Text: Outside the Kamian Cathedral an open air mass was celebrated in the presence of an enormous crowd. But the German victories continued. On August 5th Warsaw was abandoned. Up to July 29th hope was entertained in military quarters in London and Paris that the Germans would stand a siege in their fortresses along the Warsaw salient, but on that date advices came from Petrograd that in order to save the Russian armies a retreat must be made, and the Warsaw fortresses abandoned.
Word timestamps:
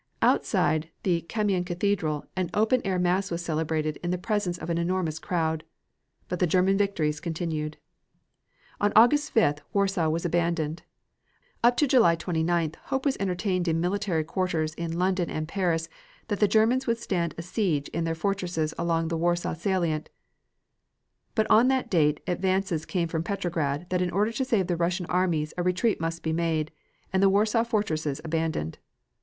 Outside 0.23 0.89
the 1.03 1.21
Kamian 1.21 1.63
Cathedral 1.63 2.25
an 2.35 2.49
open 2.55 2.81
air 2.83 2.97
mass 2.97 3.29
was 3.29 3.45
celebrated 3.45 3.97
in 3.97 4.09
the 4.09 4.17
presence 4.17 4.57
of 4.57 4.71
an 4.71 4.79
enormous 4.79 5.19
crowd. 5.19 5.63
But 6.27 6.39
the 6.39 6.47
German 6.47 6.75
victories 6.75 7.19
continued. 7.19 7.77
On 8.79 8.91
August 8.95 9.31
5th 9.35 9.59
Warsaw 9.73 10.09
was 10.09 10.25
abandoned. 10.25 10.81
Up 11.63 11.77
to 11.77 11.85
July 11.87 12.15
29th 12.15 12.77
hope 12.85 13.05
was 13.05 13.15
entertained 13.19 13.67
in 13.67 13.79
military 13.79 14.23
quarters 14.23 14.73
in 14.73 14.97
London 14.97 15.29
and 15.29 15.47
Paris 15.47 15.87
that 16.29 16.39
the 16.39 16.47
Germans 16.47 16.87
would 16.87 16.97
stand 16.97 17.35
a 17.37 17.43
siege 17.43 17.87
in 17.89 18.03
their 18.03 18.15
fortresses 18.15 18.73
along 18.79 19.09
the 19.09 19.17
Warsaw 19.17 19.53
salient, 19.53 20.09
but 21.35 21.45
on 21.47 21.67
that 21.67 21.91
date 21.91 22.21
advices 22.25 22.87
came 22.87 23.07
from 23.07 23.21
Petrograd 23.21 23.85
that 23.91 24.01
in 24.01 24.09
order 24.09 24.31
to 24.31 24.43
save 24.45 24.65
the 24.65 24.75
Russian 24.75 25.05
armies 25.05 25.53
a 25.57 25.61
retreat 25.61 26.01
must 26.01 26.23
be 26.23 26.33
made, 26.33 26.71
and 27.13 27.21
the 27.21 27.29
Warsaw 27.29 27.63
fortresses 27.63 28.19
abandoned. 28.25 28.79